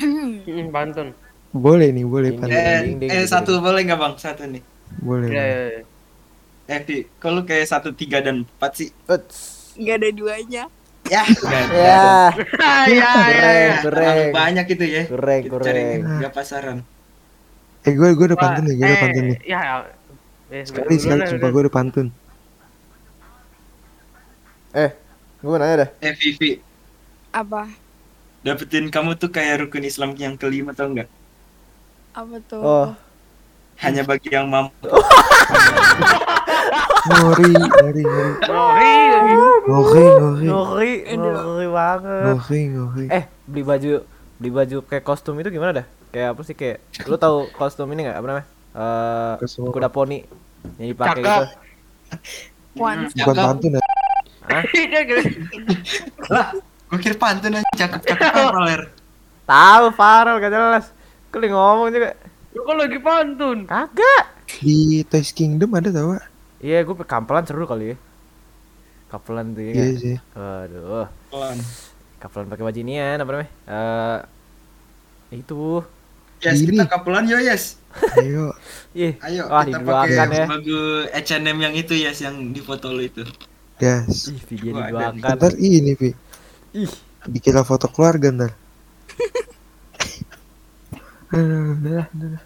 [0.00, 1.08] Hmm, pantun.
[1.50, 4.14] boleh nih, boleh pantun, Eh, ding, ding, eh ding, satu boleh nggak bang?
[4.20, 4.62] Satu nih.
[5.00, 5.28] boleh.
[5.32, 5.60] Ya ya.
[6.68, 6.78] ya.
[6.78, 8.88] Eh, lu kayak satu tiga dan empat sih?
[9.10, 9.74] Uts.
[9.74, 10.64] Gak ada duanya.
[11.10, 13.74] Ya, ya Ah, ya ya ya.
[13.82, 14.30] Kurang, Terlalu kurang.
[14.32, 15.02] banyak itu ya.
[15.04, 16.18] Kurang, cari kurang.
[16.18, 16.78] nggak pasaran.
[17.80, 19.38] Eh, gue, gue udah pantun nih, gue udah eh, pantun nih.
[19.42, 19.60] Ya.
[19.60, 19.74] ya.
[20.50, 21.50] Eh, Sekali, sekali, sumpah duluan.
[21.50, 22.06] gue udah pantun.
[24.70, 24.90] eh
[25.36, 26.62] gue nanya dah Eh, Vivi,
[27.32, 27.66] Apa?
[28.40, 31.10] dapetin kamu tuh kayak rukun Islam yang kelima tau nggak?
[32.12, 32.60] Apa tuh?
[32.60, 32.88] oh
[33.76, 34.86] Hanya bagi yang mampu.
[37.00, 38.94] Ngori, ngori, ngori, Ngori
[39.64, 40.04] ngori,
[40.44, 41.32] ngori, ngeri Aduh.
[41.48, 43.04] ngeri banget ngori, ngori.
[43.08, 43.92] eh beli baju
[44.36, 48.04] beli baju kayak kostum itu gimana dah kayak apa sih kayak lu tahu kostum ini
[48.04, 49.70] nggak apa namanya eh apa?
[49.70, 50.18] kuda poni
[50.76, 51.40] yang dipakai Cakep.
[51.40, 51.46] gitu.
[53.16, 53.82] Bukan pantun ya.
[55.00, 55.22] Gini.
[56.26, 56.50] lah,
[56.86, 58.82] gue kira pantun aja cakep-cakep apa ler?
[59.42, 60.86] tahu Farel gak jelas
[61.28, 62.12] kali ngomong juga
[62.50, 63.58] Lu kan lagi pantun.
[63.64, 66.26] kagak Di Toys Kingdom ada tau gak?
[66.60, 67.96] Iya gue kampelan seru kali ya
[69.10, 69.94] kapelan tuh ya Iya kan?
[69.96, 70.16] sih.
[70.32, 71.58] aduh Pelan.
[72.18, 74.18] kapelan pakai baju inian apa namanya eh
[75.32, 75.82] itu
[76.40, 76.72] Yes, Gini.
[76.72, 77.76] kita kapelan yo yes.
[78.16, 78.56] Ayo,
[78.96, 80.78] ih Ayo wah kita pakai ya baju
[81.12, 83.20] H&M yang itu yes yang di foto lu itu.
[83.76, 84.24] gas.
[84.26, 86.08] ih video diduakan Ntar ini, Pi.
[86.74, 86.88] ih
[87.28, 88.52] Bikinlah foto keluarga ntar.
[91.30, 92.42] Aduh, udah lah, udah lah.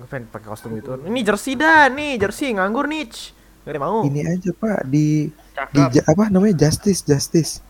[0.00, 3.04] Gue pengen pakai kostum gitu ini jersey dah nih jersey nganggur nih
[3.60, 5.92] gak ada mau Ini aja pak di di Cakep.
[5.92, 7.60] ja- apa namanya Justice Justice.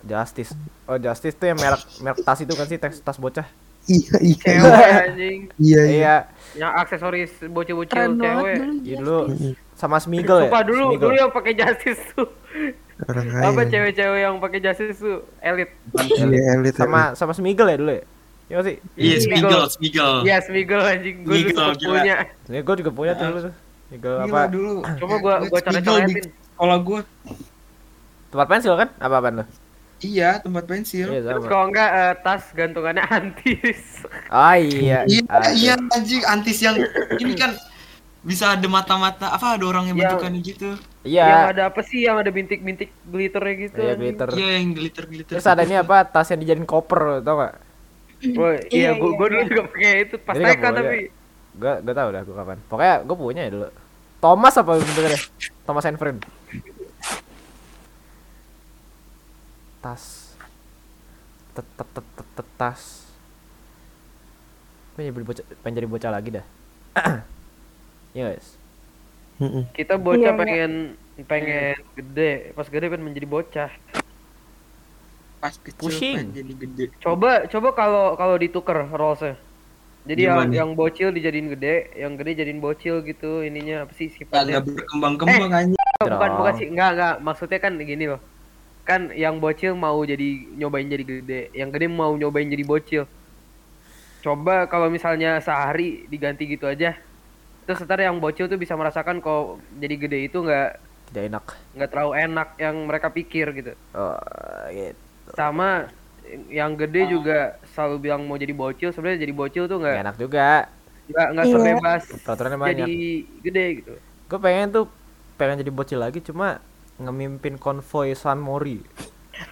[0.00, 0.52] Justice
[0.84, 3.48] oh Justice tuh yang merek merek tas itu kan sih tas tas bocah
[3.84, 5.40] Iya iya Cewek anjing.
[5.58, 5.92] iya iya.
[5.92, 6.14] iya
[6.54, 8.56] Yang aksesoris bocil-bocil cewek.
[8.56, 8.72] dulu.
[8.80, 9.18] iya dulu
[9.74, 11.00] sama Smiggle ya dulu, Smiggle.
[11.02, 12.28] dulu yang pakai justice tuh.
[13.02, 13.26] Orang.
[13.44, 15.68] Apa cewek-cewek yang pakai justice tuh elit.
[16.00, 16.24] Iya
[16.54, 16.72] elit.
[16.74, 18.04] sama sama Smiggle ya dulu ya
[18.44, 19.16] Iya sih Iya.
[19.18, 20.14] Smiggle, Smiggle.
[20.22, 21.16] Iya, Smiggle anjing.
[21.22, 21.72] Gue gila.
[21.74, 22.16] punya.
[22.38, 23.54] Sebenernya gue juga punya tuh dulu tuh
[23.84, 24.72] Smiggle Gila apa dulu.
[24.98, 26.24] Coba gua gua Smiggle di coret-coretin.
[26.50, 27.00] Sekolah gua
[28.28, 29.44] tempat pensil kan apa apaan lo
[30.00, 31.06] iya tempat pensil.
[31.08, 34.02] iya Terus kalau enggak eh, tas gantungannya antis.
[34.26, 35.48] oh iya Iya, Ada.
[35.54, 36.76] iya anjing antis yang
[37.14, 37.54] ini kan
[38.20, 40.70] bisa ada mata-mata apa ada orang yang Yang- bentukannya gitu.
[41.02, 41.98] iya Yang ada apa sih?
[42.02, 43.78] Yang ada bintik-bintik glitternya gitu.
[43.80, 45.32] iya glitter Iya yang glitter-glitter.
[45.32, 47.54] terus ada ini apa tas yang dijadiin koper tau gak
[48.38, 49.48] Woi, iya, Iya, gua, iya, gua dulu iya.
[49.50, 50.98] juga pakai itu pas Jadi TK tapi.
[51.54, 53.68] gue gue tau dah gue kapan pokoknya gue punya ya dulu
[54.18, 55.20] Thomas apa bentuknya
[55.62, 56.18] Thomas and Friend
[59.80, 60.34] tas
[61.54, 62.82] tet tet tet tet, tet, tas
[64.94, 66.46] pengen jadi bocah pengen jadi bocah lagi dah
[68.14, 68.54] Iya guys.
[69.74, 70.38] Kita bocah Iya, iya.
[70.38, 70.72] pengen
[71.26, 73.70] pengen gede, pas gede pengen menjadi bocah.
[75.44, 76.16] Pas kecil Pusing.
[76.16, 76.84] pengen jadi gede.
[77.04, 79.36] Coba coba kalau kalau ditukar role-nya.
[80.04, 80.56] Jadi yang Gimana?
[80.56, 84.60] yang bocil dijadiin gede, yang gede jadiin bocil gitu ininya apa sih sifatnya?
[84.60, 85.84] Berkembang-kembang anjing.
[86.02, 86.60] bukan bukan Dong.
[86.60, 88.20] sih enggak enggak maksudnya kan gini loh
[88.84, 93.02] kan yang bocil mau jadi nyobain jadi gede yang gede mau nyobain jadi bocil
[94.20, 96.96] coba kalau misalnya sehari diganti gitu aja
[97.64, 100.70] terus ntar yang bocil tuh bisa merasakan kok jadi gede itu nggak
[101.12, 101.44] tidak enak
[101.78, 104.20] nggak terlalu enak yang mereka pikir gitu oh
[104.68, 105.88] gitu sama
[106.48, 110.68] yang gede juga selalu bilang mau jadi bocil sebenarnya jadi bocil tuh Nggak enak juga
[111.04, 111.52] nggak nggak Iya.
[111.52, 113.00] sebebas peraturannya banyak jadi
[113.44, 114.84] gede gitu gue pengen tuh
[115.36, 116.64] pengen jadi bocil lagi cuma
[116.96, 118.78] ngemimpin konvoy San Mori.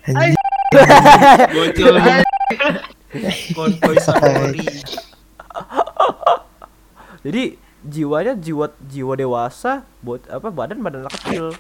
[1.53, 1.95] Bocil.
[3.53, 4.65] Konvoy Samori.
[7.23, 7.45] jadi
[7.83, 11.51] jiwanya jiwa jiwa dewasa buat apa badan badan anak kecil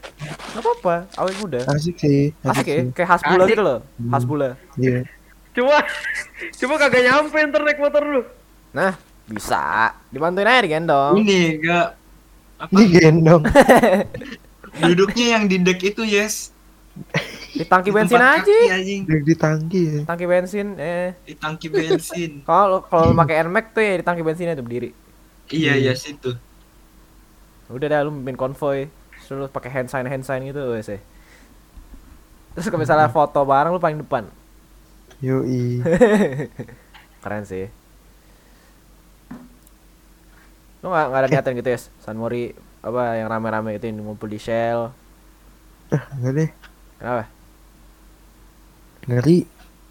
[0.53, 2.31] nggak apa-apa awet muda Asik sih.
[2.41, 2.91] asik ya sih.
[2.93, 3.51] kayak Hasbula Asik.
[3.51, 4.99] gitu loh Hasbula Iya.
[5.53, 5.77] cuma
[6.55, 8.23] cuma kagak nyampe ntar naik motor lu
[8.71, 8.95] nah
[9.27, 11.89] bisa dibantuin aja digendong Ini enggak
[12.63, 13.43] Ini gendong.
[14.87, 16.55] duduknya yang di deck itu yes.
[17.51, 18.39] Di tangki Di bensin aja.
[18.39, 18.61] kaki.
[18.71, 18.83] Yang
[19.27, 20.01] di tangki ya.
[20.07, 22.47] Tangki bensin eh Di tangki bensin.
[22.47, 24.95] kalau kalau lu pakai Nmax tuh ya di tangki bensinnya tuh berdiri.
[25.53, 26.35] Iya iya situ.
[27.71, 28.89] Udah dah lu mimpin konvoy.
[29.23, 31.01] Terus lu pakai hand sign hand sign gitu wes eh.
[32.53, 34.29] Terus kalau misalnya foto bareng lu paling depan.
[35.23, 35.81] Yoi.
[37.23, 37.71] Keren sih.
[40.83, 42.51] Lu gak, nggak ada niatan gitu ya, San Mori
[42.83, 44.91] apa yang rame-rame itu yang ngumpul di Shell.
[46.19, 46.51] Enggak deh.
[46.99, 47.25] Kenapa?
[49.07, 49.39] Ngeri.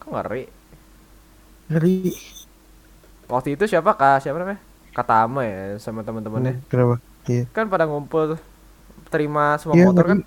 [0.03, 0.43] Kok ngeri?
[1.71, 1.97] Ngeri.
[3.31, 4.19] Waktu itu siapa kak?
[4.27, 4.59] Siapa namanya?
[4.91, 6.59] Katama ya sama teman-temannya.
[6.59, 6.95] Hmm, Kenapa?
[7.27, 7.43] Iya.
[7.55, 8.35] Kan pada ngumpul
[9.07, 10.19] terima semua Iya, motor kan?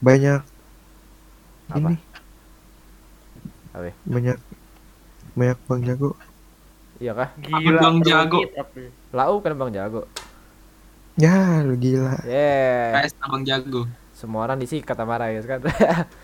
[0.00, 0.40] Banyak.
[1.68, 1.88] Apa?
[1.92, 1.96] Ini.
[3.70, 3.94] Apa ya?
[4.08, 4.36] Banyak.
[5.36, 6.10] Banyak bang jago.
[7.00, 7.28] Iya kah?
[7.40, 7.80] Gila.
[7.80, 8.40] Bang Jago.
[9.16, 10.04] Lau kan Bang Jago.
[11.16, 12.20] Ya lu gila.
[12.28, 13.08] Yeah.
[13.08, 13.88] KS Abang Jago.
[14.12, 15.64] Semua orang disikat sama Rayes kan.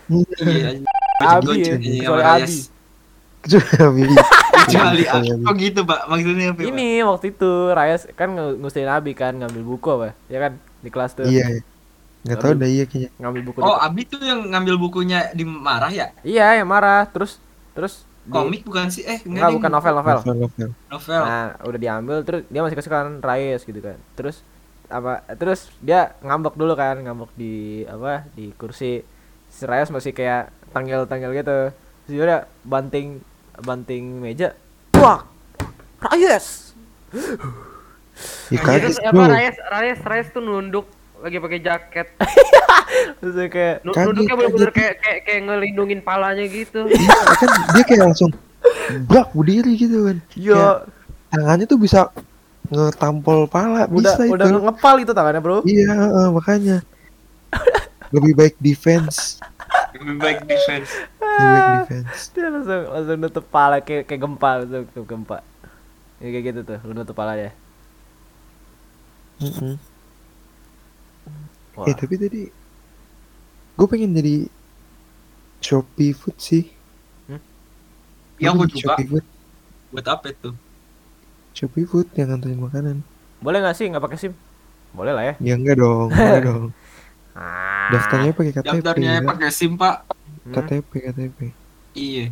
[0.05, 0.85] Iya.
[1.17, 2.21] Abi ya, Iya, kecuali sama Abi.
[2.21, 2.53] Rayas.
[3.41, 3.65] Kecuali
[4.05, 4.13] Kecuali
[4.65, 5.03] Kecuali
[5.45, 5.99] Kok gitu, Pak?
[6.09, 6.59] Maksudnya apa?
[6.63, 6.67] Pak?
[6.73, 10.17] Ini waktu itu Rayes kan ngustilin Abi kan ngambil buku apa?
[10.31, 11.29] Ya kan di kelas tuh.
[11.29, 11.45] Iya.
[11.45, 11.61] iya.
[12.27, 13.09] Nggak tahu dah iya kayaknya.
[13.21, 13.57] Ngambil buku.
[13.63, 16.11] Oh, di- Abi tuh yang ngambil bukunya di marah ya?
[16.25, 17.07] Iya, yang marah.
[17.07, 17.39] Terus
[17.71, 19.07] terus di- Komik bukan sih?
[19.07, 20.17] Eh, Enggak, bukan novel, novel.
[20.19, 20.69] Novel novel.
[20.91, 21.21] Novel.
[21.23, 23.97] Nah, udah diambil terus dia masih kasih kan Rayes gitu kan.
[24.17, 24.43] Terus
[24.87, 28.27] apa terus dia ngambek dulu kan, ngambek di apa?
[28.35, 29.03] di kursi.
[29.47, 31.59] Si masih kayak tanggil-tanggil gitu.
[32.03, 33.23] Terus dia udah banting
[33.61, 34.53] banting meja.
[34.97, 35.25] Wah!
[36.01, 36.73] Rayes.
[38.49, 39.25] Ya kaget apa bro.
[39.29, 40.85] Reyes, Reyes, Reyes tuh nunduk
[41.21, 42.07] lagi pakai jaket.
[43.19, 46.85] Terus dia kayak Nunduknya bener-bener kayak kayak kayak ngelindungin palanya gitu.
[46.87, 48.31] Iya kan dia kayak langsung
[49.09, 50.17] brak berdiri gitu kan.
[50.33, 50.77] Kayak
[51.33, 52.09] tangannya tuh bisa
[52.67, 54.59] ngetampol pala udah bisa udah itu.
[54.59, 55.57] ngepal itu tangannya, Bro.
[55.63, 56.77] Iya, heeh, makanya.
[58.15, 59.39] Lebih baik defense.
[59.97, 60.91] Lebih baik defense.
[61.37, 62.31] Lebih baik defense.
[62.33, 65.37] Dia langsung langsung nutup pala kayak kayak gempa, langsung nutup gempa.
[66.21, 67.51] Ya kayak gitu tuh, lu nutup pala ya.
[69.41, 69.77] Mm-mm.
[71.75, 71.87] Wah.
[71.89, 72.41] Eh tapi tadi
[73.77, 74.35] gue pengen jadi
[75.61, 76.63] Shopee Food sih.
[78.41, 78.95] Ya, Gua aku jadi juga.
[78.97, 79.25] Shopee Food,
[79.91, 80.49] Buat apa itu?
[81.57, 82.97] Shopee Food yang nganterin makanan.
[83.43, 84.33] Boleh nggak sih nggak pakai SIM?
[84.95, 85.35] Boleh lah ya.
[85.45, 86.63] Ya enggak dong, enggak dong.
[87.37, 87.89] Ah.
[87.93, 88.65] Daftarnya pakai KTP.
[88.81, 89.21] Daftarnya ya.
[89.29, 89.95] pakai SIM, Pak.
[90.43, 91.39] Hmm, KTP, KTP.
[91.93, 92.25] Iya.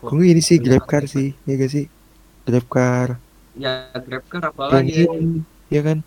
[0.00, 1.84] Kok nggak ini sih GrabCar sih, ya gak sih?
[2.48, 3.08] GrabCar,
[3.58, 5.04] Ya, GrabCar apa lagi?
[5.04, 5.98] Premium, ya kan?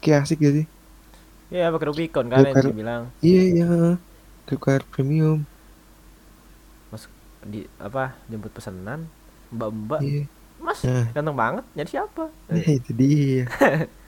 [0.00, 0.66] Kayak asik gak sih?
[1.52, 2.64] Iya, pakai Rubicon kan yang Bukan.
[2.72, 3.66] dibilang Iya, iya.
[4.46, 5.44] GrabCar Premium.
[7.44, 9.04] di apa jemput pesanan
[9.52, 10.22] mbak-mbak Iya.
[10.64, 11.04] mas Nah.
[11.12, 13.44] ganteng banget jadi siapa Nah, itu dia.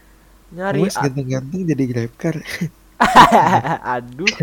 [0.55, 2.37] nyari Mas ganteng-ganteng jadi GrabCar.
[3.95, 4.37] aduh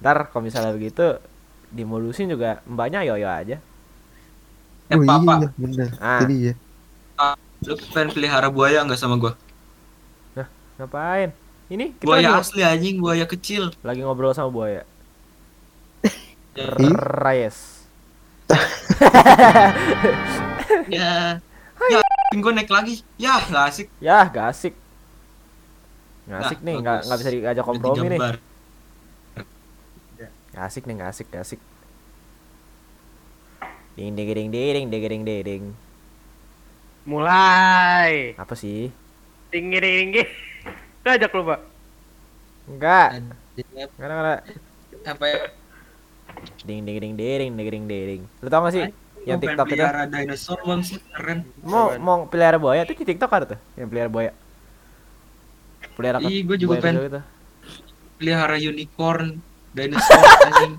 [0.00, 1.20] ntar kalau misalnya begitu
[1.70, 3.58] dimolusin juga mbaknya yo yo aja
[4.90, 5.34] Eh, oh Papa.
[5.38, 5.88] iya, bener.
[6.02, 6.18] Ah.
[6.26, 6.54] Jadi ya.
[7.66, 9.32] Lu pengen pelihara buaya nggak sama gua?
[10.78, 11.30] ngapain
[11.70, 13.70] ini kita Buaya lagi, asli anjing, buaya kecil.
[13.84, 14.82] lagi ngobrol sama buaya
[16.56, 16.94] Ya, Ih.
[16.96, 17.86] Rayes
[20.90, 21.40] ya.
[21.90, 22.00] Ya,
[22.38, 23.02] gue naik lagi.
[23.18, 23.88] Ya, nggak asik.
[23.98, 24.74] ya gak asik
[26.30, 27.06] Nah, asik nih nggak bagus.
[27.10, 28.20] nggak bisa diajak kompromi nih.
[30.50, 31.60] Gak asik nih, gak asik, gak asik.
[33.98, 35.64] Ding ding ding ding ding ding ding ding.
[37.02, 38.34] Mulai.
[38.38, 38.94] Apa sih?
[39.50, 40.22] Tinggi tinggi.
[41.02, 41.60] Ngajak lu, Pak.
[42.70, 43.08] Enggak.
[43.98, 44.34] Enggak ada.
[45.06, 45.38] Apa ya?
[46.62, 48.22] Ding ding ding ding ding ding ding.
[48.42, 48.86] Lu tau gak sih?
[49.28, 51.38] Yang TikTok itu pelihara dinosaur bang sih keren.
[51.60, 54.32] mau mau pelihara buaya tuh di TikTok ada tuh yang pelihara buaya.
[55.96, 57.04] Pelihara Ih, gua juga pengen.
[57.04, 57.20] gitu.
[58.16, 59.36] Pelihara unicorn,
[59.72, 60.72] dinosaur anjing,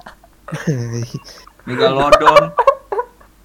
[1.65, 2.53] megalodon.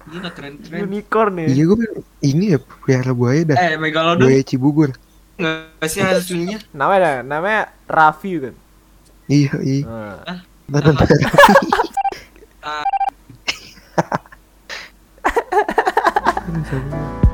[0.07, 0.79] Gila keren-keren.
[0.87, 1.47] Unicorn nih.
[1.51, 1.77] iya, gue
[2.23, 3.57] ini ya pelihara buaya dah.
[3.59, 4.89] Eh, megalodon Buaya Cibubur.
[5.37, 6.57] nggak sih hasilnya?
[6.73, 8.55] Namanya namanya Raffi kan.
[9.29, 9.83] Iya, iya.
[9.85, 10.95] Nah, Nanam
[15.57, 16.43] Ah.
[16.47, 17.26] Aduh, sama.